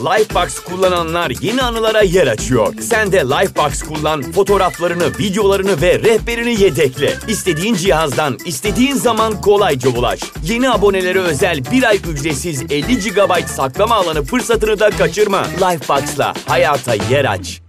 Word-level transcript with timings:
Lifebox 0.00 0.58
kullananlar 0.58 1.32
yeni 1.40 1.62
anılara 1.62 2.02
yer 2.02 2.26
açıyor. 2.26 2.74
Sen 2.80 3.12
de 3.12 3.16
Lifebox 3.16 3.82
kullan, 3.82 4.22
fotoğraflarını, 4.22 5.18
videolarını 5.18 5.82
ve 5.82 5.98
rehberini 5.98 6.62
yedekle. 6.62 7.12
İstediğin 7.28 7.74
cihazdan, 7.74 8.38
istediğin 8.46 8.94
zaman 8.94 9.40
kolayca 9.40 9.90
ulaş. 9.90 10.20
Yeni 10.44 10.70
abonelere 10.70 11.18
özel 11.18 11.60
bir 11.72 11.82
ay 11.82 11.96
ücretsiz 12.12 12.62
50 12.62 12.98
GB 12.98 13.46
saklama 13.46 13.94
alanı 13.94 14.22
fırsatını 14.22 14.80
da 14.80 14.90
kaçırma. 14.90 15.46
Lifebox'la 15.46 16.34
hayata 16.46 16.94
yer 16.94 17.24
aç. 17.24 17.60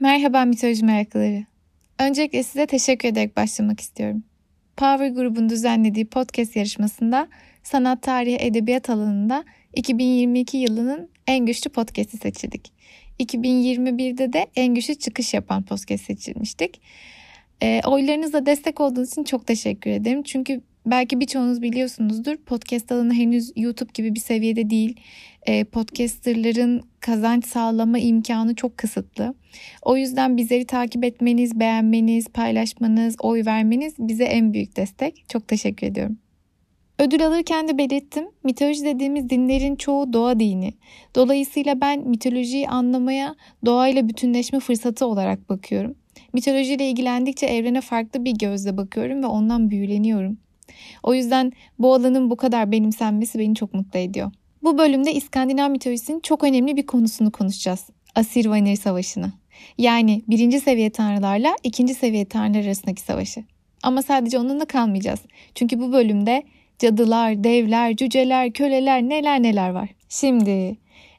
Merhaba 0.00 0.44
mitoloji 0.44 0.84
meraklıları. 0.84 1.44
Öncelikle 1.98 2.42
size 2.42 2.66
teşekkür 2.66 3.08
ederek 3.08 3.36
başlamak 3.36 3.80
istiyorum. 3.80 4.22
Power 4.76 5.08
grubun 5.08 5.48
düzenlediği 5.48 6.06
podcast 6.06 6.56
yarışmasında 6.56 7.28
sanat 7.68 8.02
tarihi 8.02 8.36
edebiyat 8.40 8.90
alanında 8.90 9.44
2022 9.74 10.56
yılının 10.56 11.08
en 11.26 11.46
güçlü 11.46 11.70
podcast'i 11.70 12.16
seçildik. 12.16 12.72
2021'de 13.20 14.32
de 14.32 14.46
en 14.56 14.74
güçlü 14.74 14.94
çıkış 14.94 15.34
yapan 15.34 15.62
podcast 15.62 16.04
seçilmiştik. 16.04 16.80
E, 17.62 17.80
oylarınızla 17.86 18.46
destek 18.46 18.80
olduğunuz 18.80 19.12
için 19.12 19.24
çok 19.24 19.46
teşekkür 19.46 19.90
ederim. 19.90 20.22
Çünkü 20.22 20.60
belki 20.86 21.20
birçoğunuz 21.20 21.62
biliyorsunuzdur 21.62 22.36
podcast 22.36 22.92
alanı 22.92 23.14
henüz 23.14 23.52
YouTube 23.56 23.90
gibi 23.94 24.14
bir 24.14 24.20
seviyede 24.20 24.70
değil. 24.70 25.00
E, 25.46 25.64
podcasterların 25.64 26.82
kazanç 27.00 27.46
sağlama 27.46 27.98
imkanı 27.98 28.54
çok 28.54 28.78
kısıtlı. 28.78 29.34
O 29.82 29.96
yüzden 29.96 30.36
bizleri 30.36 30.66
takip 30.66 31.04
etmeniz, 31.04 31.60
beğenmeniz, 31.60 32.28
paylaşmanız, 32.28 33.16
oy 33.20 33.44
vermeniz 33.46 33.94
bize 33.98 34.24
en 34.24 34.52
büyük 34.52 34.76
destek. 34.76 35.24
Çok 35.28 35.48
teşekkür 35.48 35.86
ediyorum. 35.86 36.18
Ödül 36.98 37.26
alırken 37.26 37.68
de 37.68 37.78
belirttim. 37.78 38.28
Mitoloji 38.44 38.84
dediğimiz 38.84 39.30
dinlerin 39.30 39.76
çoğu 39.76 40.12
doğa 40.12 40.40
dini. 40.40 40.74
Dolayısıyla 41.14 41.80
ben 41.80 42.08
mitolojiyi 42.08 42.68
anlamaya 42.68 43.34
doğayla 43.66 44.08
bütünleşme 44.08 44.60
fırsatı 44.60 45.06
olarak 45.06 45.48
bakıyorum. 45.48 45.94
Mitolojiyle 46.32 46.90
ilgilendikçe 46.90 47.46
evrene 47.46 47.80
farklı 47.80 48.24
bir 48.24 48.32
gözle 48.38 48.76
bakıyorum 48.76 49.22
ve 49.22 49.26
ondan 49.26 49.70
büyüleniyorum. 49.70 50.38
O 51.02 51.14
yüzden 51.14 51.52
bu 51.78 51.94
alanın 51.94 52.30
bu 52.30 52.36
kadar 52.36 52.72
benimsenmesi 52.72 53.38
beni 53.38 53.54
çok 53.54 53.74
mutlu 53.74 53.98
ediyor. 53.98 54.30
Bu 54.62 54.78
bölümde 54.78 55.12
İskandinav 55.14 55.70
mitolojisinin 55.70 56.20
çok 56.20 56.44
önemli 56.44 56.76
bir 56.76 56.86
konusunu 56.86 57.32
konuşacağız. 57.32 57.86
Asir 58.14 58.46
Vanir 58.46 58.76
Savaşı'nı. 58.76 59.32
Yani 59.78 60.22
birinci 60.28 60.60
seviye 60.60 60.90
tanrılarla 60.90 61.56
ikinci 61.64 61.94
seviye 61.94 62.24
tanrılar 62.24 62.64
arasındaki 62.64 63.02
savaşı. 63.02 63.44
Ama 63.82 64.02
sadece 64.02 64.38
onunla 64.38 64.64
kalmayacağız. 64.64 65.20
Çünkü 65.54 65.80
bu 65.80 65.92
bölümde 65.92 66.42
cadılar, 66.78 67.44
devler, 67.44 67.96
cüceler, 67.96 68.52
köleler 68.52 69.02
neler 69.02 69.42
neler 69.42 69.70
var. 69.70 69.88
Şimdi 70.08 70.76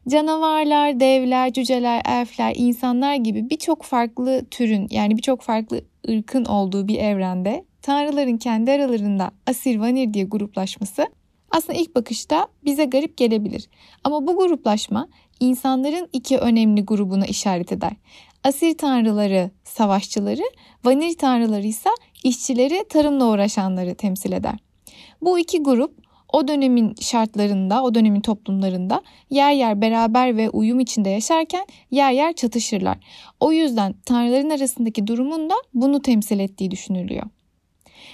canavarlar, 0.08 1.00
devler, 1.00 1.54
cüceler, 1.54 2.02
elfler, 2.06 2.54
insanlar 2.58 3.16
gibi 3.16 3.50
birçok 3.50 3.84
farklı 3.84 4.46
türün 4.52 4.88
yani 4.92 5.18
birçok 5.18 5.42
farklı 5.42 5.82
ırkın 6.10 6.46
olduğu 6.46 6.88
bir 6.88 6.98
evrende 6.98 7.66
tanrıların 7.82 8.38
kendi 8.38 8.72
aralarında 8.72 9.32
Asir 9.48 9.80
Vanir 9.80 10.14
diye 10.14 10.26
gruplaşması 10.26 11.08
aslında 11.52 11.80
ilk 11.80 11.96
bakışta 11.96 12.48
bize 12.66 12.86
garip 12.86 13.18
gelebilir. 13.18 13.70
Ama 14.04 14.28
bu 14.28 14.38
gruplaşma 14.38 15.08
insanların 15.40 16.10
iki 16.14 16.38
önemli 16.38 16.86
grubuna 16.86 17.26
işaret 17.26 17.72
eder. 17.72 17.92
Asir 18.44 18.78
tanrıları 18.78 19.52
savaşçıları, 19.64 20.44
Vanir 20.86 21.18
tanrıları 21.18 21.68
ise 21.68 21.90
işçileri, 22.24 22.86
tarımla 22.90 23.26
uğraşanları 23.26 23.96
temsil 23.96 24.32
eder. 24.32 24.69
Bu 25.22 25.40
iki 25.40 25.64
grup 25.64 26.00
o 26.34 26.48
dönemin 26.48 26.96
şartlarında, 27.02 27.84
o 27.84 27.96
dönemin 27.96 28.22
toplumlarında 28.22 29.02
yer 29.30 29.52
yer 29.52 29.82
beraber 29.82 30.38
ve 30.38 30.50
uyum 30.50 30.80
içinde 30.80 31.10
yaşarken 31.10 31.66
yer 31.92 32.12
yer 32.12 32.34
çatışırlar. 32.34 32.98
O 33.40 33.52
yüzden 33.52 33.94
tanrıların 34.06 34.50
arasındaki 34.50 35.08
durumun 35.08 35.50
da 35.50 35.54
bunu 35.74 36.02
temsil 36.02 36.40
ettiği 36.40 36.72
düşünülüyor. 36.72 37.24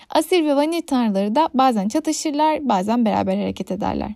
Asir 0.09 0.45
ve 0.45 0.55
Vanir 0.55 0.87
tanrıları 0.87 1.35
da 1.35 1.49
bazen 1.53 1.87
çatışırlar, 1.87 2.69
bazen 2.69 3.05
beraber 3.05 3.37
hareket 3.37 3.71
ederler. 3.71 4.11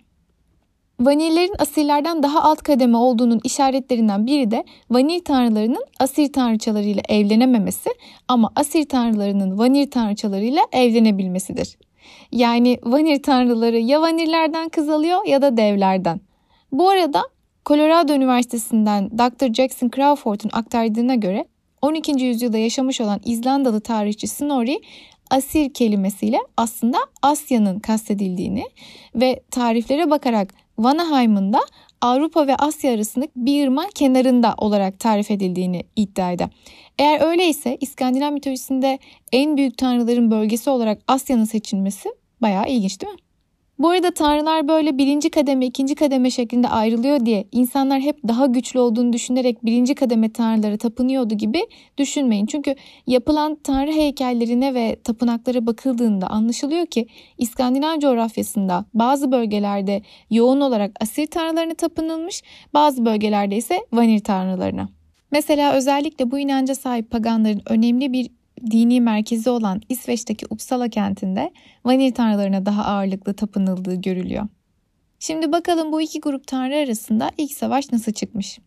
Vanillerin 1.00 1.56
asirlerden 1.60 2.24
daha 2.24 2.44
alt 2.44 2.62
kademe 2.64 2.98
olduğunun 2.98 3.42
işaretlerinden 3.44 4.28
biri 4.28 4.52
de 4.52 4.64
vanil 4.90 5.20
tanrılarının 5.20 5.86
asir 6.00 6.34
tanrıçalarıyla 6.34 7.02
evlenememesi 7.10 7.90
ama 8.28 8.52
asir 8.56 8.90
tanrılarının 8.90 9.58
vanir 9.58 9.92
tanrıçalarıyla 9.92 10.62
evlenebilmesidir. 10.72 11.78
Yani 12.32 12.78
vanir 12.84 13.24
tanrıları 13.24 13.78
ya 13.78 14.02
vanillerden 14.02 14.70
kız 14.70 14.90
alıyor 14.90 15.26
ya 15.26 15.42
da 15.42 15.58
devlerden. 15.58 16.22
Bu 16.72 16.90
arada 16.90 17.24
Colorado 17.66 18.14
Üniversitesi'nden 18.14 19.10
Dr. 19.12 19.54
Jackson 19.54 19.92
Crawford'un 19.96 20.50
aktardığına 20.54 21.16
göre 21.16 21.46
12. 21.82 22.24
yüzyılda 22.26 22.58
yaşamış 22.58 23.02
olan 23.02 23.22
İzlandalı 23.26 23.82
tarihçi 23.82 24.28
Snorri 24.28 24.82
asir 25.30 25.74
kelimesiyle 25.74 26.38
aslında 26.58 26.98
Asya'nın 27.22 27.80
kastedildiğini 27.80 28.66
ve 29.16 29.44
tariflere 29.52 30.10
bakarak 30.10 30.54
Vanaheim'ın 30.78 31.54
da 31.54 31.60
Avrupa 32.02 32.48
ve 32.48 32.56
Asya 32.56 32.94
arasındaki 32.94 33.32
bir 33.36 33.68
ırmak 33.68 33.96
kenarında 33.96 34.54
olarak 34.58 35.00
tarif 35.00 35.32
edildiğini 35.32 35.84
iddia 35.96 36.32
eder. 36.32 36.50
Eğer 37.00 37.22
öyleyse 37.22 37.78
İskandinav 37.82 38.32
mitolojisinde 38.32 39.00
en 39.32 39.58
büyük 39.58 39.78
tanrıların 39.78 40.32
bölgesi 40.32 40.70
olarak 40.70 41.02
Asya'nın 41.08 41.44
seçilmesi 41.44 42.10
bayağı 42.42 42.68
ilginç 42.68 43.02
değil 43.02 43.14
mi? 43.14 43.20
Bu 43.80 43.90
arada 43.90 44.12
tanrılar 44.12 44.68
böyle 44.68 44.98
birinci 44.98 45.30
kademe, 45.30 45.66
ikinci 45.66 45.96
kademe 45.96 46.32
şeklinde 46.32 46.68
ayrılıyor 46.68 47.26
diye 47.26 47.48
insanlar 47.52 48.00
hep 48.00 48.18
daha 48.28 48.46
güçlü 48.46 48.80
olduğunu 48.80 49.14
düşünerek 49.14 49.66
birinci 49.66 49.96
kademe 49.96 50.34
tanrılara 50.34 50.78
tapınıyordu 50.78 51.34
gibi 51.34 51.62
düşünmeyin. 51.98 52.46
Çünkü 52.46 52.76
yapılan 53.08 53.56
tanrı 53.56 53.92
heykellerine 53.92 54.74
ve 54.74 54.96
tapınaklara 55.04 55.66
bakıldığında 55.68 56.28
anlaşılıyor 56.28 56.86
ki 56.86 57.08
İskandinav 57.38 58.00
coğrafyasında 58.00 58.86
bazı 58.94 59.32
bölgelerde 59.32 60.02
yoğun 60.30 60.62
olarak 60.62 60.92
Asir 61.02 61.28
tanrılarına 61.28 61.74
tapınılmış, 61.74 62.42
bazı 62.74 63.06
bölgelerde 63.06 63.58
ise 63.58 63.80
Vanir 63.94 64.20
tanrılarına. 64.20 64.90
Mesela 65.32 65.74
özellikle 65.74 66.32
bu 66.32 66.40
inanca 66.40 66.76
sahip 66.76 67.12
paganların 67.12 67.62
önemli 67.66 68.14
bir 68.14 68.39
dini 68.72 69.02
merkezi 69.02 69.50
olan 69.50 69.82
İsveç'teki 69.90 70.46
Uppsala 70.50 70.90
kentinde 70.90 71.52
vanil 71.86 72.12
tanrılarına 72.12 72.66
daha 72.66 72.86
ağırlıklı 72.86 73.34
tapınıldığı 73.34 73.96
görülüyor. 73.96 74.48
Şimdi 75.20 75.52
bakalım 75.52 75.92
bu 75.92 76.02
iki 76.02 76.20
grup 76.20 76.48
tanrı 76.48 76.76
arasında 76.76 77.32
ilk 77.38 77.52
savaş 77.52 77.92
nasıl 77.92 78.12
çıkmış? 78.12 78.60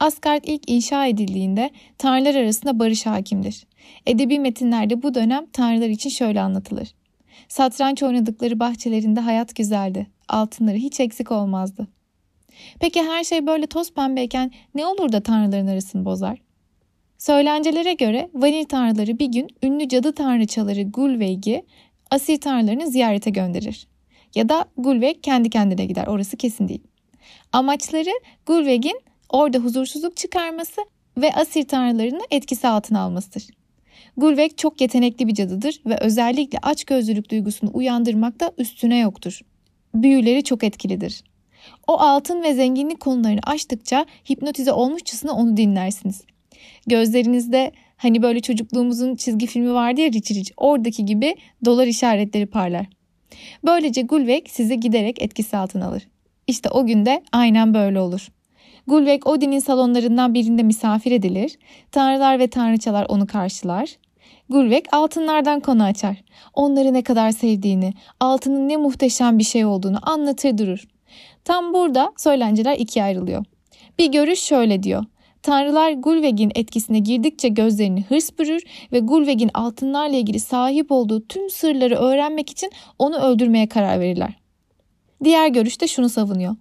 Asgard 0.00 0.44
ilk 0.44 0.70
inşa 0.70 1.06
edildiğinde 1.06 1.70
tanrılar 1.98 2.34
arasında 2.34 2.78
barış 2.78 3.06
hakimdir. 3.06 3.66
Edebi 4.06 4.38
metinlerde 4.38 5.02
bu 5.02 5.14
dönem 5.14 5.46
tanrılar 5.52 5.88
için 5.88 6.10
şöyle 6.10 6.40
anlatılır. 6.40 6.94
Satranç 7.48 8.02
oynadıkları 8.02 8.60
bahçelerinde 8.60 9.20
hayat 9.20 9.56
güzeldi. 9.56 10.06
Altınları 10.28 10.76
hiç 10.76 11.00
eksik 11.00 11.30
olmazdı. 11.32 11.86
Peki 12.80 13.02
her 13.02 13.24
şey 13.24 13.46
böyle 13.46 13.66
toz 13.66 13.92
pembeyken 13.94 14.50
ne 14.74 14.86
olur 14.86 15.12
da 15.12 15.20
tanrıların 15.20 15.66
arasını 15.66 16.04
bozar? 16.04 16.38
Söylencelere 17.18 17.92
göre 17.92 18.30
vanil 18.34 18.64
tanrıları 18.64 19.18
bir 19.18 19.26
gün 19.26 19.48
ünlü 19.62 19.88
cadı 19.88 20.12
tanrıçaları 20.12 20.82
Gulveig'i 20.82 21.62
Asir 22.10 22.40
tanrılarını 22.40 22.90
ziyarete 22.90 23.30
gönderir. 23.30 23.88
Ya 24.34 24.48
da 24.48 24.64
Gulveig 24.76 25.22
kendi 25.22 25.50
kendine 25.50 25.86
gider 25.86 26.06
orası 26.06 26.36
kesin 26.36 26.68
değil. 26.68 26.82
Amaçları 27.52 28.10
Gulveig'in 28.46 29.00
orada 29.28 29.58
huzursuzluk 29.58 30.16
çıkarması 30.16 30.80
ve 31.16 31.32
Asir 31.32 31.68
tanrılarını 31.68 32.20
etkisi 32.30 32.68
altına 32.68 33.00
almasıdır. 33.00 33.46
Gulveig 34.16 34.56
çok 34.56 34.80
yetenekli 34.80 35.28
bir 35.28 35.34
cadıdır 35.34 35.80
ve 35.86 35.98
özellikle 35.98 36.58
açgözlülük 36.62 37.30
duygusunu 37.30 37.70
uyandırmakta 37.74 38.52
üstüne 38.58 38.98
yoktur. 38.98 39.40
Büyüleri 39.94 40.44
çok 40.44 40.64
etkilidir. 40.64 41.24
O 41.86 42.00
altın 42.00 42.42
ve 42.42 42.54
zenginlik 42.54 43.00
konularını 43.00 43.40
açtıkça 43.46 44.06
hipnotize 44.30 44.72
olmuşçasına 44.72 45.32
onu 45.32 45.56
dinlersiniz. 45.56 46.22
Gözlerinizde 46.86 47.72
hani 47.96 48.22
böyle 48.22 48.40
çocukluğumuzun 48.40 49.16
çizgi 49.16 49.46
filmi 49.46 49.74
vardı 49.74 50.00
ya 50.00 50.08
Rich 50.08 50.30
Rich 50.30 50.52
oradaki 50.56 51.04
gibi 51.04 51.36
dolar 51.64 51.86
işaretleri 51.86 52.46
parlar. 52.46 52.86
Böylece 53.64 54.02
Gulveig 54.02 54.46
sizi 54.48 54.80
giderek 54.80 55.22
etkisi 55.22 55.56
altına 55.56 55.86
alır. 55.86 56.08
İşte 56.46 56.68
o 56.68 56.86
günde 56.86 57.22
aynen 57.32 57.74
böyle 57.74 58.00
olur. 58.00 58.28
Gulveig 58.86 59.26
Odin'in 59.26 59.58
salonlarından 59.58 60.34
birinde 60.34 60.62
misafir 60.62 61.12
edilir. 61.12 61.58
Tanrılar 61.92 62.38
ve 62.38 62.46
tanrıçalar 62.46 63.06
onu 63.08 63.26
karşılar. 63.26 63.96
Gulveig 64.48 64.84
altınlardan 64.92 65.60
konu 65.60 65.82
açar. 65.82 66.16
Onları 66.54 66.92
ne 66.92 67.02
kadar 67.02 67.30
sevdiğini, 67.30 67.94
altının 68.20 68.68
ne 68.68 68.76
muhteşem 68.76 69.38
bir 69.38 69.44
şey 69.44 69.64
olduğunu 69.64 69.98
anlatır 70.02 70.58
durur. 70.58 70.84
Tam 71.44 71.74
burada 71.74 72.12
söylenceler 72.16 72.78
ikiye 72.78 73.04
ayrılıyor. 73.04 73.44
Bir 73.98 74.12
görüş 74.12 74.40
şöyle 74.40 74.82
diyor. 74.82 75.04
Tanrılar 75.42 75.92
Gulveig'in 75.92 76.52
etkisine 76.54 76.98
girdikçe 76.98 77.48
gözlerini 77.48 78.04
hırs 78.08 78.38
bürür 78.38 78.62
ve 78.92 78.98
Gulveig'in 78.98 79.50
altınlarla 79.54 80.16
ilgili 80.16 80.40
sahip 80.40 80.92
olduğu 80.92 81.26
tüm 81.28 81.50
sırları 81.50 81.94
öğrenmek 81.94 82.50
için 82.50 82.70
onu 82.98 83.16
öldürmeye 83.16 83.68
karar 83.68 84.00
verirler. 84.00 84.34
Diğer 85.24 85.48
görüşte 85.48 85.86
şunu 85.86 86.08
savunuyor. 86.08 86.56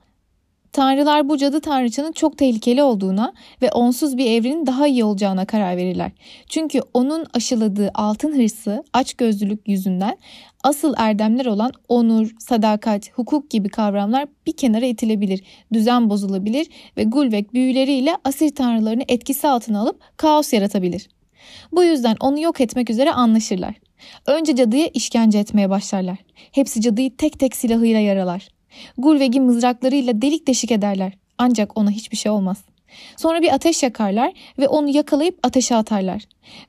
Tanrılar 0.71 1.29
bu 1.29 1.37
cadı 1.37 1.61
tanrıçanın 1.61 2.11
çok 2.11 2.37
tehlikeli 2.37 2.83
olduğuna 2.83 3.33
ve 3.61 3.71
onsuz 3.71 4.17
bir 4.17 4.25
evrenin 4.25 4.65
daha 4.65 4.87
iyi 4.87 5.03
olacağına 5.03 5.45
karar 5.45 5.77
verirler. 5.77 6.11
Çünkü 6.49 6.81
onun 6.93 7.25
aşıladığı 7.33 7.91
altın 7.93 8.37
hırsı, 8.37 8.83
açgözlülük 8.93 9.67
yüzünden 9.67 10.17
asıl 10.67 10.93
erdemler 10.97 11.45
olan 11.45 11.71
onur, 11.87 12.35
sadakat, 12.39 13.11
hukuk 13.13 13.49
gibi 13.49 13.69
kavramlar 13.69 14.27
bir 14.45 14.51
kenara 14.51 14.85
itilebilir, 14.85 15.43
düzen 15.73 16.09
bozulabilir 16.09 16.67
ve 16.97 17.03
Gulvek 17.03 17.53
büyüleriyle 17.53 18.17
asil 18.23 18.49
tanrılarını 18.51 19.03
etkisi 19.07 19.47
altına 19.47 19.81
alıp 19.81 19.99
kaos 20.17 20.53
yaratabilir. 20.53 21.09
Bu 21.71 21.83
yüzden 21.83 22.15
onu 22.19 22.39
yok 22.39 22.61
etmek 22.61 22.89
üzere 22.89 23.11
anlaşırlar. 23.11 23.75
Önce 24.25 24.55
cadıya 24.55 24.87
işkence 24.87 25.39
etmeye 25.39 25.69
başlarlar. 25.69 26.17
Hepsi 26.51 26.81
cadıyı 26.81 27.17
tek 27.17 27.39
tek 27.39 27.55
silahıyla 27.55 27.99
yaralar. 27.99 28.47
Gulveg'i 28.97 29.41
mızraklarıyla 29.41 30.21
delik 30.21 30.47
deşik 30.47 30.71
ederler. 30.71 31.13
Ancak 31.37 31.77
ona 31.77 31.91
hiçbir 31.91 32.17
şey 32.17 32.31
olmaz. 32.31 32.57
Sonra 33.17 33.41
bir 33.41 33.53
ateş 33.53 33.83
yakarlar 33.83 34.33
ve 34.59 34.67
onu 34.67 34.89
yakalayıp 34.89 35.39
ateşe 35.43 35.75
atarlar. 35.75 36.23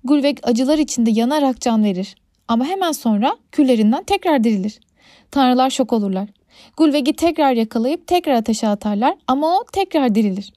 Gulveg 0.05 0.39
acılar 0.43 0.79
içinde 0.79 1.11
yanarak 1.11 1.61
can 1.61 1.85
verir. 1.85 2.15
Ama 2.49 2.65
hemen 2.65 2.93
sonra 2.93 3.37
küllerinden 3.53 4.05
tekrar 4.05 4.45
dirilir. 4.45 4.81
Tanrılar 5.31 5.71
şok 5.71 5.93
olurlar. 5.93 6.29
Gulveg'i 6.77 7.13
tekrar 7.13 7.53
yakalayıp 7.53 8.07
tekrar 8.07 8.35
ateşe 8.35 8.69
atarlar 8.69 9.15
ama 9.27 9.59
o 9.59 9.65
tekrar 9.73 10.15
dirilir. 10.15 10.53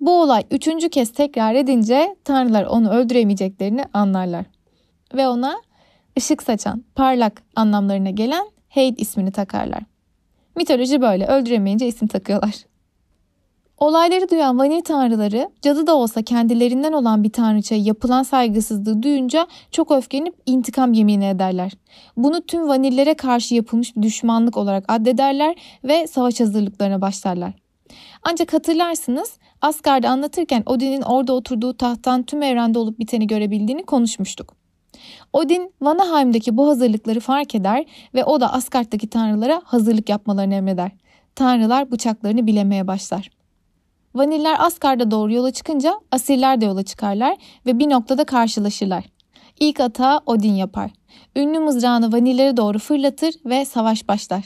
Bu 0.00 0.22
olay 0.22 0.42
üçüncü 0.50 0.88
kez 0.88 1.12
tekrar 1.12 1.54
edince 1.54 2.16
tanrılar 2.24 2.64
onu 2.64 2.90
öldüremeyeceklerini 2.90 3.84
anlarlar. 3.92 4.44
Ve 5.14 5.28
ona 5.28 5.60
ışık 6.18 6.42
saçan, 6.42 6.84
parlak 6.94 7.42
anlamlarına 7.56 8.10
gelen 8.10 8.46
Heid 8.68 8.98
ismini 8.98 9.32
takarlar. 9.32 9.82
Mitoloji 10.56 11.00
böyle 11.00 11.26
öldüremeyince 11.26 11.86
isim 11.86 12.08
takıyorlar. 12.08 12.69
Olayları 13.80 14.28
duyan 14.28 14.58
vanil 14.58 14.80
tanrıları 14.80 15.50
cadı 15.62 15.86
da 15.86 15.96
olsa 15.96 16.22
kendilerinden 16.22 16.92
olan 16.92 17.24
bir 17.24 17.32
tanrıçaya 17.32 17.82
yapılan 17.82 18.22
saygısızlığı 18.22 19.02
duyunca 19.02 19.46
çok 19.70 19.90
öfkelenip 19.90 20.34
intikam 20.46 20.92
yemini 20.92 21.26
ederler. 21.26 21.72
Bunu 22.16 22.40
tüm 22.40 22.68
vanillere 22.68 23.14
karşı 23.14 23.54
yapılmış 23.54 23.96
bir 23.96 24.02
düşmanlık 24.02 24.56
olarak 24.56 24.84
addederler 24.88 25.54
ve 25.84 26.06
savaş 26.06 26.40
hazırlıklarına 26.40 27.00
başlarlar. 27.00 27.52
Ancak 28.22 28.52
hatırlarsınız 28.52 29.38
Asgard'ı 29.62 30.08
anlatırken 30.08 30.62
Odin'in 30.66 31.02
orada 31.02 31.32
oturduğu 31.32 31.76
tahttan 31.76 32.22
tüm 32.22 32.42
evrende 32.42 32.78
olup 32.78 32.98
biteni 32.98 33.26
görebildiğini 33.26 33.82
konuşmuştuk. 33.82 34.56
Odin 35.32 35.72
Vanaheim'daki 35.80 36.56
bu 36.56 36.68
hazırlıkları 36.68 37.20
fark 37.20 37.54
eder 37.54 37.84
ve 38.14 38.24
o 38.24 38.40
da 38.40 38.52
Asgard'daki 38.52 39.08
tanrılara 39.08 39.62
hazırlık 39.64 40.08
yapmalarını 40.08 40.54
emreder. 40.54 40.92
Tanrılar 41.34 41.90
bıçaklarını 41.90 42.46
bilemeye 42.46 42.86
başlar. 42.86 43.39
Vaniller 44.14 44.56
Asgard'a 44.58 45.10
doğru 45.10 45.32
yola 45.32 45.50
çıkınca 45.50 46.00
asiller 46.12 46.60
de 46.60 46.64
yola 46.64 46.82
çıkarlar 46.82 47.36
ve 47.66 47.78
bir 47.78 47.90
noktada 47.90 48.24
karşılaşırlar. 48.24 49.04
İlk 49.60 49.80
atağı 49.80 50.20
Odin 50.26 50.54
yapar. 50.54 50.90
Ünlü 51.36 51.58
mızrağını 51.58 52.12
vanillere 52.12 52.56
doğru 52.56 52.78
fırlatır 52.78 53.34
ve 53.44 53.64
savaş 53.64 54.08
başlar. 54.08 54.44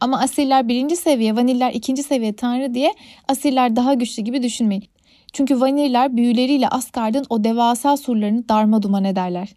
Ama 0.00 0.20
asiller 0.20 0.68
birinci 0.68 0.96
seviye, 0.96 1.36
vaniller 1.36 1.72
ikinci 1.72 2.02
seviye 2.02 2.36
tanrı 2.36 2.74
diye 2.74 2.94
asiller 3.28 3.76
daha 3.76 3.94
güçlü 3.94 4.22
gibi 4.22 4.42
düşünmeyin. 4.42 4.84
Çünkü 5.32 5.60
vaniller 5.60 6.16
büyüleriyle 6.16 6.68
Asgard'ın 6.68 7.26
o 7.30 7.44
devasa 7.44 7.96
surlarını 7.96 8.48
darma 8.48 8.82
duman 8.82 9.04
ederler. 9.04 9.48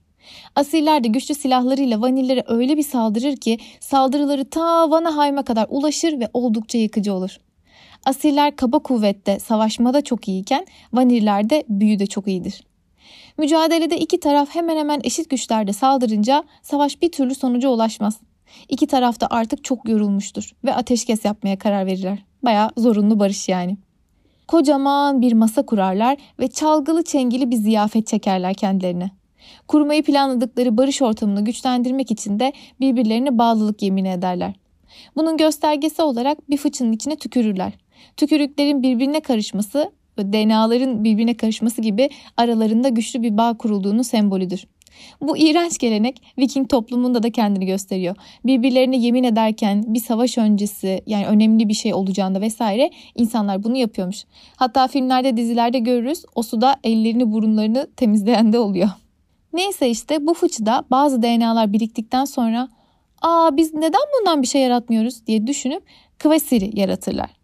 Asiller 0.55 1.03
de 1.03 1.07
güçlü 1.07 1.35
silahlarıyla 1.35 2.01
vanillere 2.01 2.43
öyle 2.47 2.77
bir 2.77 2.83
saldırır 2.83 3.35
ki 3.35 3.57
saldırıları 3.79 4.49
ta 4.49 4.91
Vanaheim'a 4.91 5.43
kadar 5.43 5.67
ulaşır 5.69 6.19
ve 6.19 6.29
oldukça 6.33 6.77
yıkıcı 6.77 7.13
olur. 7.13 7.37
Asiller 8.05 8.55
kaba 8.55 8.79
kuvvette, 8.79 9.39
savaşmada 9.39 10.01
çok 10.01 10.27
iyiyken 10.27 10.65
vaniller 10.93 11.49
de 11.49 11.63
büyüde 11.69 12.07
çok 12.07 12.27
iyidir. 12.27 12.63
Mücadelede 13.37 13.97
iki 13.99 14.19
taraf 14.19 14.49
hemen 14.55 14.77
hemen 14.77 15.01
eşit 15.03 15.29
güçlerde 15.29 15.73
saldırınca 15.73 16.43
savaş 16.61 17.01
bir 17.01 17.11
türlü 17.11 17.35
sonuca 17.35 17.69
ulaşmaz. 17.69 18.19
İki 18.69 18.87
taraf 18.87 19.19
da 19.21 19.27
artık 19.29 19.63
çok 19.63 19.89
yorulmuştur 19.89 20.51
ve 20.65 20.73
ateşkes 20.73 21.25
yapmaya 21.25 21.57
karar 21.57 21.85
verirler. 21.85 22.23
Baya 22.43 22.71
zorunlu 22.77 23.19
barış 23.19 23.49
yani. 23.49 23.77
Kocaman 24.47 25.21
bir 25.21 25.33
masa 25.33 25.65
kurarlar 25.65 26.17
ve 26.39 26.47
çalgılı 26.47 27.03
çengili 27.03 27.51
bir 27.51 27.55
ziyafet 27.55 28.07
çekerler 28.07 28.53
kendilerine. 28.53 29.11
Kurmayı 29.67 30.03
planladıkları 30.03 30.77
barış 30.77 31.01
ortamını 31.01 31.45
güçlendirmek 31.45 32.11
için 32.11 32.39
de 32.39 32.53
birbirlerine 32.79 33.37
bağlılık 33.37 33.81
yemin 33.81 34.05
ederler. 34.05 34.53
Bunun 35.15 35.37
göstergesi 35.37 36.01
olarak 36.01 36.49
bir 36.49 36.57
fıçının 36.57 36.91
içine 36.91 37.15
tükürürler. 37.15 37.73
Tükürüklerin 38.17 38.83
birbirine 38.83 39.19
karışması 39.19 39.91
ve 40.17 40.33
DNA'ların 40.33 41.03
birbirine 41.03 41.37
karışması 41.37 41.81
gibi 41.81 42.09
aralarında 42.37 42.89
güçlü 42.89 43.21
bir 43.21 43.37
bağ 43.37 43.57
kurulduğunu 43.57 44.03
sembolüdür. 44.03 44.65
Bu 45.21 45.37
iğrenç 45.37 45.77
gelenek 45.77 46.21
Viking 46.37 46.69
toplumunda 46.69 47.23
da 47.23 47.31
kendini 47.31 47.65
gösteriyor. 47.65 48.15
Birbirlerine 48.45 48.97
yemin 48.97 49.23
ederken 49.23 49.83
bir 49.87 49.99
savaş 49.99 50.37
öncesi 50.37 51.01
yani 51.07 51.25
önemli 51.25 51.69
bir 51.69 51.73
şey 51.73 51.93
olacağında 51.93 52.41
vesaire 52.41 52.91
insanlar 53.15 53.63
bunu 53.63 53.77
yapıyormuş. 53.77 54.23
Hatta 54.55 54.87
filmlerde 54.87 55.37
dizilerde 55.37 55.79
görürüz 55.79 56.23
o 56.35 56.43
suda 56.43 56.75
ellerini 56.83 57.31
burunlarını 57.31 57.87
temizleyen 57.97 58.53
de 58.53 58.59
oluyor. 58.59 58.89
Neyse 59.53 59.89
işte 59.89 60.27
bu 60.27 60.33
fıçıda 60.33 60.83
bazı 60.91 61.21
DNA'lar 61.21 61.73
biriktikten 61.73 62.25
sonra 62.25 62.69
''Aa 63.21 63.57
biz 63.57 63.73
neden 63.73 64.01
bundan 64.19 64.41
bir 64.41 64.47
şey 64.47 64.61
yaratmıyoruz?'' 64.61 65.27
diye 65.27 65.47
düşünüp 65.47 65.83
Kvasir'i 66.19 66.79
yaratırlar. 66.79 67.40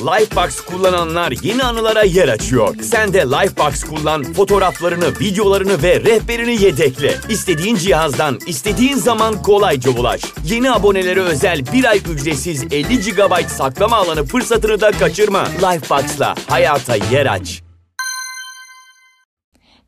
Lifebox 0.00 0.60
kullananlar 0.60 1.32
yeni 1.42 1.64
anılara 1.64 2.02
yer 2.02 2.28
açıyor. 2.28 2.76
Sen 2.82 3.12
de 3.12 3.18
Lifebox 3.18 3.84
kullan, 3.84 4.22
fotoğraflarını, 4.22 5.20
videolarını 5.20 5.82
ve 5.82 6.00
rehberini 6.00 6.62
yedekle. 6.62 7.14
İstediğin 7.28 7.76
cihazdan, 7.76 8.38
istediğin 8.46 8.96
zaman 8.96 9.42
kolayca 9.42 9.90
ulaş. 9.90 10.22
Yeni 10.44 10.70
abonelere 10.70 11.20
özel 11.20 11.72
bir 11.72 11.84
ay 11.84 11.98
ücretsiz 11.98 12.64
50 12.72 13.00
GB 13.00 13.48
saklama 13.48 13.96
alanı 13.96 14.24
fırsatını 14.24 14.80
da 14.80 14.90
kaçırma. 14.90 15.44
Lifebox'la 15.44 16.34
hayata 16.48 16.96
yer 16.96 17.26
aç. 17.26 17.62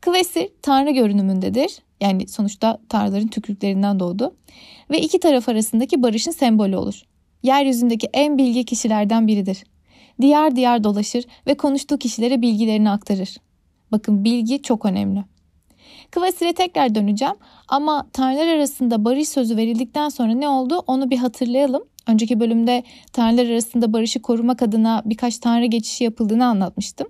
Kvesir 0.01 0.49
tanrı 0.61 0.91
görünümündedir. 0.91 1.77
Yani 2.01 2.27
sonuçta 2.27 2.79
tanrıların 2.89 3.27
tükürüklerinden 3.27 3.99
doğdu. 3.99 4.35
Ve 4.91 4.99
iki 5.01 5.19
taraf 5.19 5.49
arasındaki 5.49 6.03
barışın 6.03 6.31
sembolü 6.31 6.75
olur. 6.75 7.01
Yeryüzündeki 7.43 8.09
en 8.13 8.37
bilgi 8.37 8.65
kişilerden 8.65 9.27
biridir. 9.27 9.63
Diyar 10.21 10.55
diyar 10.55 10.83
dolaşır 10.83 11.25
ve 11.47 11.57
konuştuğu 11.57 11.97
kişilere 11.97 12.41
bilgilerini 12.41 12.89
aktarır. 12.89 13.37
Bakın 13.91 14.23
bilgi 14.23 14.61
çok 14.61 14.85
önemli. 14.85 15.23
Kvasir'e 16.11 16.53
tekrar 16.53 16.95
döneceğim 16.95 17.35
ama 17.67 18.07
tanrılar 18.13 18.47
arasında 18.47 19.05
barış 19.05 19.29
sözü 19.29 19.57
verildikten 19.57 20.09
sonra 20.09 20.33
ne 20.33 20.49
oldu 20.49 20.83
onu 20.87 21.09
bir 21.09 21.17
hatırlayalım. 21.17 21.83
Önceki 22.07 22.39
bölümde 22.39 22.83
tanrılar 23.13 23.45
arasında 23.45 23.93
barışı 23.93 24.21
korumak 24.21 24.61
adına 24.61 25.01
birkaç 25.05 25.37
tanrı 25.37 25.65
geçişi 25.65 26.03
yapıldığını 26.03 26.45
anlatmıştım. 26.45 27.07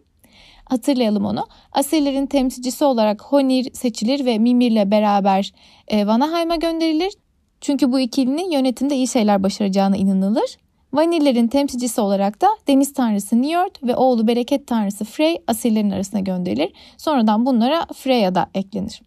Hatırlayalım 0.65 1.25
onu. 1.25 1.47
Asirlerin 1.71 2.25
temsilcisi 2.25 2.85
olarak 2.85 3.21
Honir 3.21 3.73
seçilir 3.73 4.25
ve 4.25 4.39
Mimir'le 4.39 4.91
beraber 4.91 5.53
e, 5.87 6.07
Vanaheim'a 6.07 6.55
gönderilir. 6.55 7.13
Çünkü 7.61 7.91
bu 7.91 7.99
ikilinin 7.99 8.51
yönetimde 8.51 8.95
iyi 8.95 9.07
şeyler 9.07 9.43
başaracağına 9.43 9.97
inanılır. 9.97 10.57
Vanillerin 10.93 11.47
temsilcisi 11.47 12.01
olarak 12.01 12.41
da 12.41 12.47
deniz 12.67 12.93
tanrısı 12.93 13.41
Njord 13.41 13.75
ve 13.83 13.95
oğlu 13.95 14.27
bereket 14.27 14.67
tanrısı 14.67 15.05
Frey 15.05 15.37
asirlerin 15.47 15.91
arasına 15.91 16.19
gönderilir. 16.19 16.73
Sonradan 16.97 17.45
bunlara 17.45 17.85
Freya 17.93 18.35
da 18.35 18.49
eklenir. 18.53 19.01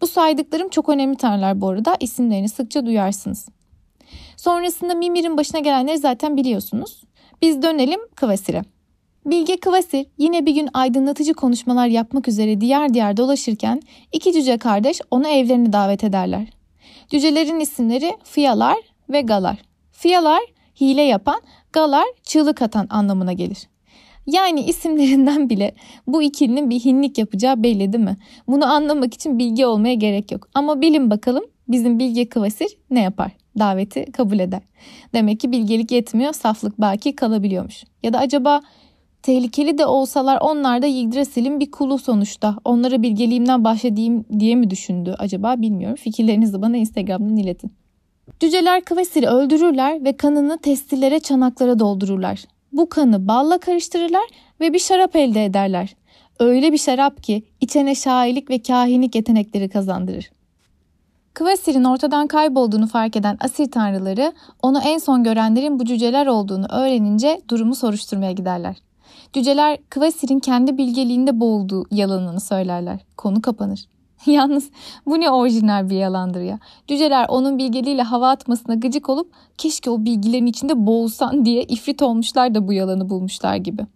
Bu 0.00 0.06
saydıklarım 0.06 0.68
çok 0.68 0.88
önemli 0.88 1.16
tanrılar 1.16 1.60
bu 1.60 1.68
arada. 1.68 1.96
İsimlerini 2.00 2.48
sıkça 2.48 2.86
duyarsınız. 2.86 3.48
Sonrasında 4.36 4.94
Mimir'in 4.94 5.36
başına 5.36 5.60
gelenleri 5.60 5.98
zaten 5.98 6.36
biliyorsunuz. 6.36 7.02
Biz 7.42 7.62
dönelim 7.62 8.00
Kvasir'e. 8.16 8.62
Bilge 9.26 9.56
Kvasir 9.56 10.06
yine 10.18 10.46
bir 10.46 10.54
gün 10.54 10.68
aydınlatıcı 10.74 11.34
konuşmalar 11.34 11.86
yapmak 11.86 12.28
üzere 12.28 12.60
diğer 12.60 12.94
diğer 12.94 13.16
dolaşırken 13.16 13.82
iki 14.12 14.32
cüce 14.32 14.58
kardeş 14.58 15.00
onu 15.10 15.28
evlerine 15.28 15.72
davet 15.72 16.04
ederler. 16.04 16.48
Cücelerin 17.08 17.60
isimleri 17.60 18.12
Fiyalar 18.24 18.76
ve 19.08 19.20
Galar. 19.20 19.56
Fiyalar 19.92 20.40
hile 20.80 21.02
yapan, 21.02 21.40
Galar 21.72 22.04
çığlık 22.22 22.62
atan 22.62 22.86
anlamına 22.90 23.32
gelir. 23.32 23.68
Yani 24.26 24.60
isimlerinden 24.60 25.50
bile 25.50 25.74
bu 26.06 26.22
ikilinin 26.22 26.70
bir 26.70 26.80
hinlik 26.80 27.18
yapacağı 27.18 27.62
belli 27.62 27.92
değil 27.92 28.04
mi? 28.04 28.16
Bunu 28.48 28.72
anlamak 28.72 29.14
için 29.14 29.38
bilgi 29.38 29.66
olmaya 29.66 29.94
gerek 29.94 30.32
yok. 30.32 30.48
Ama 30.54 30.80
bilin 30.80 31.10
bakalım 31.10 31.44
bizim 31.68 31.98
Bilge 31.98 32.28
Kvasir 32.28 32.76
ne 32.90 33.02
yapar? 33.02 33.30
Daveti 33.58 34.12
kabul 34.12 34.38
eder. 34.38 34.60
Demek 35.14 35.40
ki 35.40 35.52
bilgelik 35.52 35.92
yetmiyor, 35.92 36.32
saflık 36.32 36.80
baki 36.80 37.16
kalabiliyormuş. 37.16 37.84
Ya 38.02 38.12
da 38.12 38.18
acaba 38.18 38.62
Tehlikeli 39.24 39.78
de 39.78 39.86
olsalar 39.86 40.38
onlar 40.40 40.82
da 40.82 40.86
Yggdrasil'in 40.86 41.60
bir 41.60 41.70
kulu 41.70 41.98
sonuçta. 41.98 42.56
Onlara 42.64 43.02
bilgeliğimden 43.02 43.64
bahsedeyim 43.64 44.24
diye 44.38 44.54
mi 44.54 44.70
düşündü 44.70 45.14
acaba 45.18 45.62
bilmiyorum. 45.62 45.96
Fikirlerinizi 45.96 46.62
bana 46.62 46.76
Instagram'dan 46.76 47.36
iletin. 47.36 47.72
Cüceler 48.40 48.84
Kvasir'i 48.84 49.28
öldürürler 49.28 50.04
ve 50.04 50.16
kanını 50.16 50.58
testilere 50.58 51.20
çanaklara 51.20 51.78
doldururlar. 51.78 52.44
Bu 52.72 52.88
kanı 52.88 53.28
balla 53.28 53.58
karıştırırlar 53.58 54.24
ve 54.60 54.72
bir 54.72 54.78
şarap 54.78 55.16
elde 55.16 55.44
ederler. 55.44 55.94
Öyle 56.38 56.72
bir 56.72 56.78
şarap 56.78 57.22
ki 57.22 57.42
içene 57.60 57.94
şairlik 57.94 58.50
ve 58.50 58.62
kahinlik 58.62 59.14
yetenekleri 59.14 59.68
kazandırır. 59.68 60.30
Kvasir'in 61.34 61.84
ortadan 61.84 62.26
kaybolduğunu 62.26 62.86
fark 62.86 63.16
eden 63.16 63.36
asil 63.40 63.70
tanrıları 63.70 64.32
onu 64.62 64.80
en 64.84 64.98
son 64.98 65.24
görenlerin 65.24 65.78
bu 65.78 65.84
cüceler 65.84 66.26
olduğunu 66.26 66.66
öğrenince 66.66 67.40
durumu 67.48 67.74
soruşturmaya 67.74 68.32
giderler. 68.32 68.76
Cüceler 69.32 69.78
Kvasir'in 69.90 70.40
kendi 70.40 70.78
bilgeliğinde 70.78 71.40
boğulduğu 71.40 71.86
yalanını 71.90 72.40
söylerler. 72.40 73.00
Konu 73.16 73.42
kapanır. 73.42 73.86
Yalnız 74.32 74.70
bu 75.06 75.20
ne 75.20 75.30
orijinal 75.30 75.90
bir 75.90 75.96
yalandır 75.96 76.40
ya. 76.40 76.58
Cüceler 76.88 77.26
onun 77.28 77.58
bilgeliğiyle 77.58 78.02
hava 78.02 78.30
atmasına 78.30 78.74
gıcık 78.74 79.08
olup 79.08 79.32
keşke 79.58 79.90
o 79.90 80.04
bilgilerin 80.04 80.46
içinde 80.46 80.86
boğulsan 80.86 81.44
diye 81.44 81.62
ifrit 81.62 82.02
olmuşlar 82.02 82.54
da 82.54 82.68
bu 82.68 82.72
yalanı 82.72 83.10
bulmuşlar 83.10 83.56
gibi. 83.56 83.86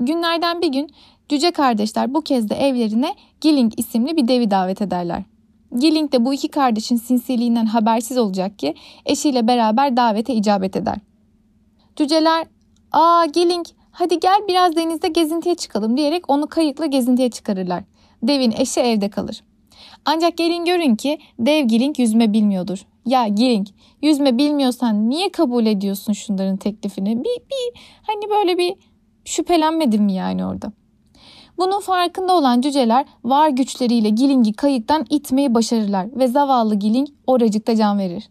Günlerden 0.00 0.62
bir 0.62 0.68
gün 0.68 0.90
cüce 1.28 1.50
kardeşler 1.50 2.14
bu 2.14 2.20
kez 2.20 2.50
de 2.50 2.54
evlerine 2.54 3.14
Gilling 3.40 3.72
isimli 3.76 4.16
bir 4.16 4.28
devi 4.28 4.50
davet 4.50 4.82
ederler. 4.82 5.22
Gilling 5.78 6.12
de 6.12 6.24
bu 6.24 6.34
iki 6.34 6.48
kardeşin 6.48 6.96
sinsiliğinden 6.96 7.66
habersiz 7.66 8.18
olacak 8.18 8.58
ki 8.58 8.74
eşiyle 9.06 9.46
beraber 9.46 9.96
davete 9.96 10.34
icabet 10.34 10.76
eder. 10.76 10.96
Cüceler 11.96 12.46
''Aa 12.92 13.26
Gilling 13.26 13.66
hadi 13.90 14.20
gel 14.20 14.40
biraz 14.48 14.76
denizde 14.76 15.08
gezintiye 15.08 15.54
çıkalım'' 15.54 15.96
diyerek 15.96 16.30
onu 16.30 16.46
kayıkla 16.46 16.86
gezintiye 16.86 17.30
çıkarırlar. 17.30 17.84
Devin 18.28 18.50
eşi 18.50 18.80
evde 18.80 19.10
kalır. 19.10 19.42
Ancak 20.04 20.36
gelin 20.36 20.64
görün 20.64 20.96
ki 20.96 21.18
dev 21.38 21.64
Gilling 21.66 21.98
yüzme 21.98 22.32
bilmiyordur. 22.32 22.86
Ya 23.06 23.28
Gilling 23.28 23.66
yüzme 24.02 24.38
bilmiyorsan 24.38 25.10
niye 25.10 25.32
kabul 25.32 25.66
ediyorsun 25.66 26.12
şunların 26.12 26.56
teklifini? 26.56 27.18
Bir, 27.18 27.24
bir 27.24 27.80
hani 28.02 28.30
böyle 28.30 28.58
bir 28.58 28.74
şüphelenmedin 29.24 30.02
mi 30.02 30.12
yani 30.12 30.46
orada? 30.46 30.72
Bunun 31.58 31.80
farkında 31.80 32.32
olan 32.32 32.60
cüceler 32.60 33.04
var 33.24 33.48
güçleriyle 33.48 34.08
Giling'i 34.08 34.52
kayıktan 34.52 35.06
itmeyi 35.10 35.54
başarırlar 35.54 36.08
ve 36.18 36.28
zavallı 36.28 36.74
Giling 36.74 37.08
oracıkta 37.26 37.76
can 37.76 37.98
verir. 37.98 38.28